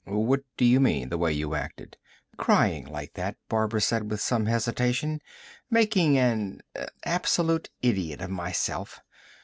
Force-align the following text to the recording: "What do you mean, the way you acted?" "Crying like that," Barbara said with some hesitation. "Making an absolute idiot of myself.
"What 0.05 0.39
do 0.57 0.65
you 0.65 0.79
mean, 0.79 1.09
the 1.09 1.17
way 1.19 1.31
you 1.31 1.53
acted?" 1.53 1.95
"Crying 2.35 2.87
like 2.87 3.13
that," 3.13 3.37
Barbara 3.49 3.81
said 3.81 4.09
with 4.09 4.19
some 4.19 4.47
hesitation. 4.47 5.19
"Making 5.69 6.17
an 6.17 6.61
absolute 7.05 7.69
idiot 7.83 8.19
of 8.19 8.31
myself. 8.31 9.01